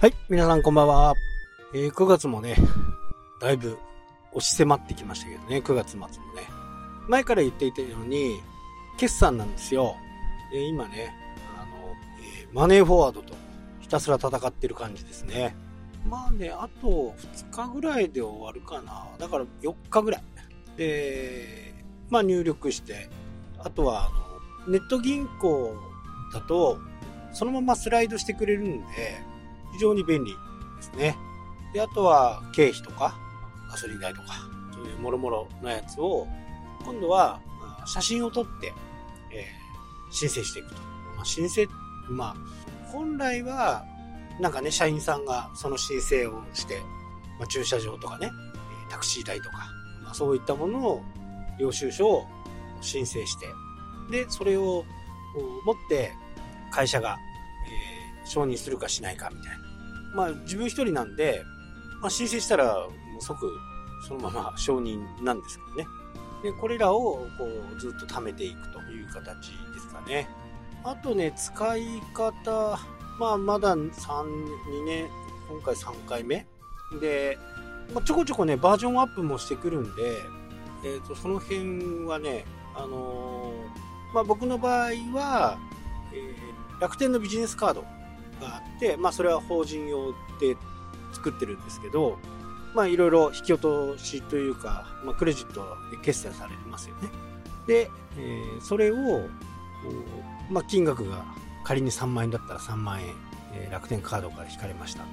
[0.00, 1.14] はい、皆さんこんばんは。
[1.74, 2.54] えー9月もね、
[3.40, 3.78] だいぶ
[4.30, 6.12] 押し迫ってきましたけどね、9月末もね。
[7.08, 8.38] 前から言っていたように、
[8.96, 9.96] 決算なんですよ。
[10.52, 11.12] で今ね、
[11.60, 13.34] あの、えーマネーフォワードと
[13.80, 15.56] ひたすら戦ってる感じですね。
[16.08, 19.08] まあね、あと2日ぐらいで終わるかな。
[19.18, 20.22] だから4日ぐらい。
[20.76, 21.74] で、
[22.08, 23.10] まあ入力して、
[23.58, 24.10] あとは、あ
[24.64, 25.74] の、ネット銀行
[26.32, 26.78] だと、
[27.32, 29.26] そのままスライドしてくれるんで、
[29.78, 31.16] 非常に便利ですね。
[31.72, 33.16] で、あとは経費とか、
[33.70, 34.26] ガソリン代とか、
[34.74, 36.26] そういうもろもろのやつを、
[36.84, 37.40] 今度は
[37.86, 38.74] 写真を撮って、
[39.32, 39.58] えー
[40.10, 40.80] 申請していくと。
[41.16, 41.68] まあ、申請、
[42.08, 42.36] まあ、
[42.90, 43.84] 本来は、
[44.40, 46.80] なんかね、社員さんがその申請をして、
[47.38, 48.30] まあ、駐車場とかね、
[48.88, 49.58] タクシー代とか、
[50.02, 51.02] まあ、そういったものを、
[51.60, 52.26] 領収書を
[52.80, 53.48] 申請して、
[54.10, 54.86] で、それを
[55.66, 56.14] 持って、
[56.72, 57.18] 会社が、
[57.70, 59.67] えー承認するかしないかみたいな。
[60.18, 61.44] まあ、自分一人なんで、
[62.00, 62.88] まあ、申請したら、
[63.20, 63.48] 即、
[64.08, 65.86] そのまま承認なんですけどね。
[66.42, 67.44] で、これらを、こ
[67.76, 70.28] う、ずっと貯めていくという形ですかね。
[70.82, 72.80] あとね、使い方、
[73.20, 75.08] まあ、まだ3、2年、
[75.48, 76.44] 今回3回目
[77.00, 77.38] で、
[77.94, 80.16] まあ、ちょこちょこね、バージョンアップもしてくるんで、
[80.84, 82.44] えっ、と、その辺はね、
[82.74, 85.58] あのーまあ、僕の場合は、
[86.12, 87.84] えー楽天のビジネスカード
[88.40, 90.56] があって、まあ、それは法人用で
[91.12, 92.18] 作ってるんですけど、
[92.74, 97.08] まあ、いろいろ引き落としというか、まあ、クレジットで決済されますよね。
[97.66, 98.96] で、えーそれを、
[100.50, 101.24] まあ、金額が
[101.64, 103.06] 仮に3万円だったら3万円、
[103.54, 105.10] えー楽天カードから引かれましたみ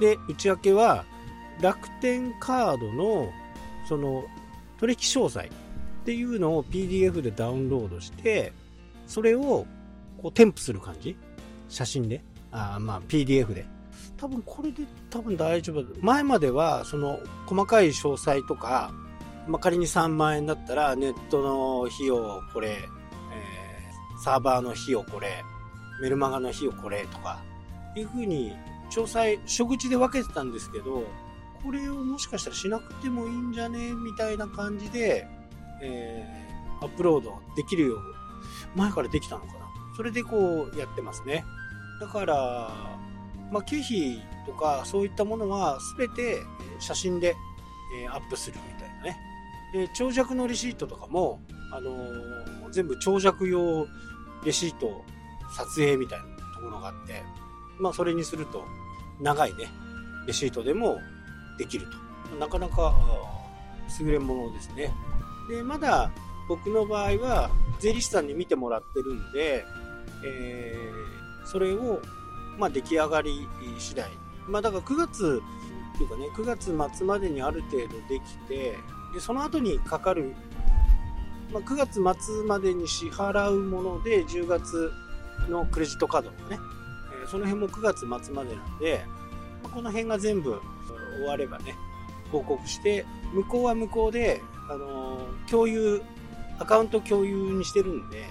[0.00, 0.16] たいな。
[0.26, 1.04] で、内訳は、
[1.60, 3.30] 楽天カードの、
[3.88, 4.24] その、
[4.78, 5.48] 取引詳細っ
[6.04, 8.52] ていうのを PDF でダウンロードして、
[9.06, 9.66] それを
[10.20, 11.16] こう添付する感じ？
[11.68, 12.22] 写真で
[12.54, 13.66] あまあ PDF で。
[14.16, 18.92] 多分これで多分大丈夫前まではその細かい詳細とか、
[19.48, 22.94] まあ、仮に3万円だったらネットの費用これ、えー
[24.22, 25.44] サーバーの費用これ
[26.00, 27.42] メルマガの費用これとか
[27.96, 28.54] いうふうに
[28.90, 31.04] 詳細初口で分けてたんですけど
[31.62, 35.26] これをもしかしたらしなくてもいいんじゃねみたいな感じで、
[35.82, 36.44] えー
[36.80, 37.98] アップロードできるよう
[38.76, 39.64] 前からできたのかな。
[39.96, 41.44] それでこうやってますね。
[42.00, 42.70] だから、
[43.50, 46.42] まあ、経費とかそういったものは全て
[46.78, 47.34] 写真で
[47.94, 49.18] えアップするみたいなね。
[49.72, 51.40] で長尺のレシートとかも、
[51.72, 53.86] あのー全部長尺用
[54.44, 55.04] レシート
[55.56, 56.24] 撮影みたいな
[56.56, 57.22] ところがあって、
[57.78, 58.64] まあ、それにすると
[59.20, 59.66] 長いね
[60.26, 60.98] レシートでも
[61.56, 62.36] できると。
[62.36, 62.92] なかなか
[64.00, 64.92] 優れものですね。
[65.48, 66.10] でまだ
[66.48, 69.64] 僕の場合は税理士さんに見てもらってるんで、
[70.24, 70.74] え
[71.44, 72.00] それを、
[72.58, 73.46] まあ、出来上がり
[73.78, 74.10] 次第。
[74.48, 75.42] まあだから9月
[75.94, 78.76] っていうかね9月末までにある程度できて
[79.14, 80.34] でその後にかかる、
[81.52, 84.92] まあ、9月末までに支払うもので10月
[85.48, 86.58] のクレジットカードのね、
[87.22, 89.02] えーその辺も9月末までなんで、
[89.62, 90.60] まあこの辺が全部
[91.16, 91.74] 終わればね
[92.30, 96.02] 報告して向こうは向こうで、あのー共有
[96.58, 98.24] アカウント共有にしてるんで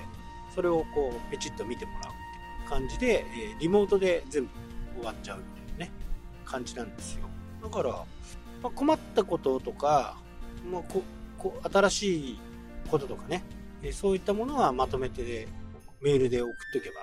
[0.53, 2.12] それをこうペチッと見てもらう。
[2.69, 4.49] 感じで、えリモートで全部
[4.97, 5.91] 終わっちゃうみたいなね
[6.45, 7.27] 感じなんですよ。
[7.61, 8.05] だから、ま
[8.63, 10.17] あ、困ったこととか、
[10.69, 11.03] まあ、こ
[11.37, 12.39] こ新しい
[12.89, 13.43] こととかね、
[13.81, 15.47] えそういったものはまとめて
[16.01, 16.95] メールで送っとけば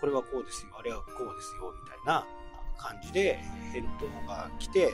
[0.00, 2.26] これはこうですよあれはこうですよみたいな
[2.76, 3.38] 感じで
[3.72, 4.90] 返答が来て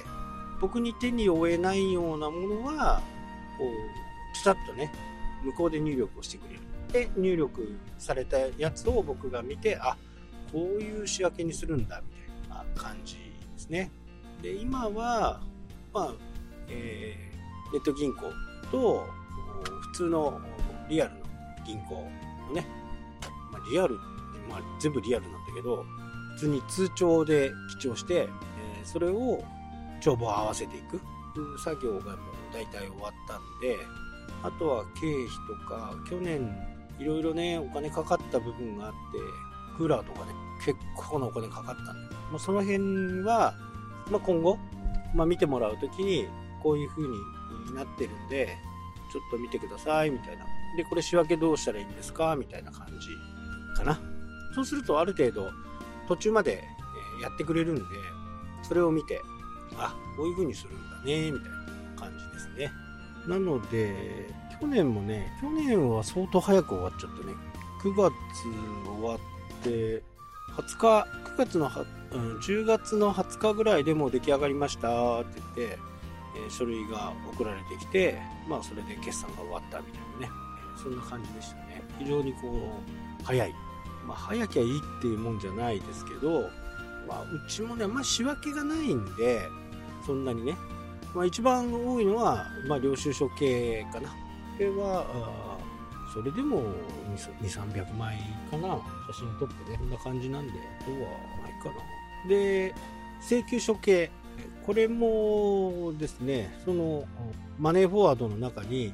[0.61, 3.01] 僕に手に負えないようなものは
[3.57, 4.93] こうピタッとね
[5.43, 6.61] 向こうで入力をしてくれる。
[6.93, 9.97] で入力されたやつを僕が見てあ
[10.53, 13.21] こういう仕分けにするんだみたいな感じで
[13.57, 13.91] すね。
[14.43, 15.41] で今は
[15.93, 16.15] まあ、
[16.69, 17.29] えー
[17.71, 18.33] ネット銀行
[18.73, 19.07] と
[19.93, 20.41] 普通の
[20.89, 21.19] リアルの
[21.67, 21.97] 銀行
[22.49, 22.67] のね、
[23.53, 24.03] まあ、リアルって、
[24.51, 25.85] まあ、全部リアルなんだけど
[26.37, 28.29] 普通に通帳で記帳して、えー
[28.85, 29.45] それを
[30.01, 30.99] 帳簿を合わせていく。
[31.63, 33.77] 作業がもう大体終わったんで
[34.43, 36.57] あとは経費とか去年
[36.99, 38.97] いろいろねお金かかった部分があって
[39.77, 40.33] クーラーとかね
[40.65, 43.55] 結構なお金かかったんで、まあ、その辺は、
[44.11, 44.59] まあ、今後、
[45.15, 46.27] まあ、見てもらう時に
[46.63, 47.15] こういう風に
[47.75, 48.57] なってるんで
[49.13, 50.45] ちょっと見てくださいみたいな。
[50.77, 52.37] でこれ仕分けどうしたらいいんですか？
[52.37, 53.99] みたいな感じかな。
[54.55, 55.51] そうするとある程度
[56.09, 56.65] 途中まで
[57.23, 57.83] やってくれるんで
[58.63, 59.23] それを見て
[59.77, 61.57] あこういう風にするんだねみたいな
[61.97, 62.73] 感じですね。
[63.27, 64.29] なので
[64.61, 67.33] 去年もね去年は相当早く終わっちゃってね
[67.83, 68.13] 9月
[68.97, 69.19] 終わっ
[69.63, 70.03] て
[70.57, 71.71] 20日9月の
[72.11, 75.79] うん、10月の20日ぐらいでもう出来上がりましたって言って、
[76.37, 78.19] えー、書類が送られてきて、
[78.49, 80.33] まあそれで決算が終わったみたいなね、
[80.83, 81.83] そんな感じでしたね。
[81.99, 82.49] 非常にこ
[83.21, 83.55] う、早い。
[84.07, 86.49] まあ早きゃいいっていうもんじゃないですけど、
[87.07, 89.43] まあうちもね、まあ仕分けがないんで、
[90.07, 90.57] そんなにね、
[91.15, 94.15] まあ一番多いのは、まあ領収書系かな。
[94.59, 95.07] これは、
[96.13, 96.63] それでも
[97.15, 98.19] 2、300枚
[98.51, 98.81] かな。
[99.13, 99.79] 写真撮ってね。
[99.79, 101.09] こんな感じなんで、あとはない
[101.63, 101.69] か
[102.25, 102.29] な。
[102.29, 102.75] で、
[103.21, 104.11] 請求書系。
[104.67, 107.05] これもですね、その
[107.57, 108.93] マネーフォワードの中に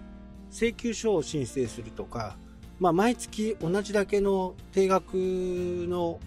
[0.50, 2.36] 請求書を申請するとか、
[2.78, 6.20] まあ、毎月同じだけの定額の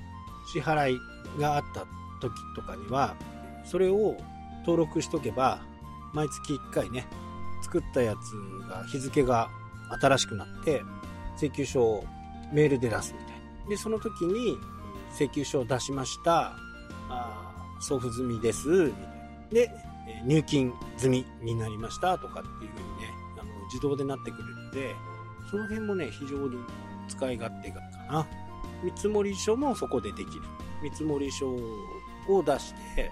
[0.52, 1.00] 支払い
[1.40, 1.82] があった
[2.22, 3.16] 時とかには、
[3.66, 4.18] それを
[4.62, 5.62] 登録しとけば、
[6.14, 7.06] 毎月1回ね、
[7.68, 9.50] 作ったやつが日付が
[10.02, 10.82] 新しくなって、
[11.38, 12.06] 請求書を
[12.54, 13.70] メールで出すみたいな。
[13.70, 14.58] で、その時に、
[15.14, 16.56] 請求書を出しました。
[17.10, 18.68] あ送付済みです。
[18.70, 18.98] みたいな。
[19.52, 19.72] で、
[20.26, 24.96] 入金済みになりましたとかっていう風にね、あの自動でなってくれるんで、
[25.52, 26.58] その辺もね、非常に
[27.08, 28.28] 使い勝手がかな。
[28.84, 30.42] 見積書もそこでできる。
[30.82, 31.50] 見積書
[32.30, 33.12] を出して、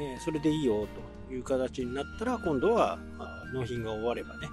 [0.00, 0.86] えー、それでいいよ
[1.28, 2.98] という形になったら、今度は、
[3.52, 4.48] 納品が終わればね、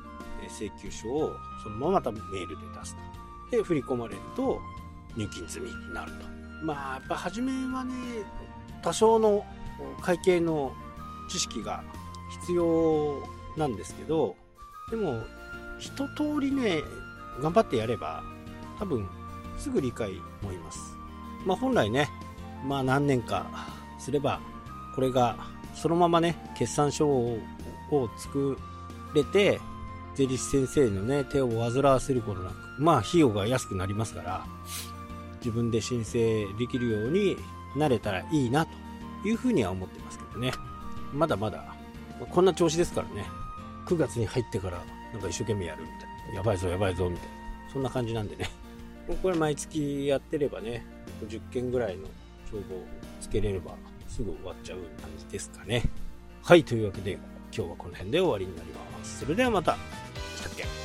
[0.48, 2.96] 請求書をそのまままたメールで出す
[3.52, 3.58] と。
[3.58, 4.60] で、振り込まれると
[5.16, 6.18] 入金済みになると。
[6.64, 7.94] まあ、やっぱ初めはね、
[8.82, 9.46] 多少の
[10.02, 10.74] 会計の
[11.30, 11.84] 知識が
[12.42, 13.22] 必要
[13.58, 14.36] なんですけど、
[14.90, 15.22] でも、
[15.80, 16.82] 一通りね、
[17.42, 18.24] 頑張ってやれば、
[18.80, 19.08] 多分、
[19.58, 20.96] すぐ理解もいます。
[21.46, 22.10] まあ本来ね、
[22.66, 23.46] まあ何年か
[24.00, 24.40] すれば、
[24.96, 25.38] これが
[25.74, 27.40] そのままね、決算書を
[28.18, 28.58] 作
[29.16, 29.60] れて、
[30.16, 34.46] 税理士先生のね、手を煩わせることなく、まあ費用が安くなりますから、
[35.40, 37.38] 自分で申請できるように
[37.76, 38.72] なれたらいいなと
[39.28, 40.52] いうふうには思ってますけどね。
[41.14, 41.76] まだまだ、
[42.30, 43.26] こんな調子ですからね。
[43.86, 44.84] 9月に入ってから
[45.14, 46.36] なんか一生懸命やるみたいな。
[46.36, 47.34] やばいぞやばいぞみたいな。
[47.72, 48.50] そんな感じなんでね。
[49.22, 50.86] これ毎月やってればね、
[51.28, 52.08] 10件ぐらいの
[52.50, 52.86] 帳簿を
[53.22, 53.76] つけれれば
[54.08, 55.84] すぐ終わっちゃう感じですかね。
[56.42, 57.18] はい、というわけで
[57.56, 59.20] 今日はこの辺で終わりになります。
[59.20, 59.78] それではまた。
[60.36, 60.85] したっけ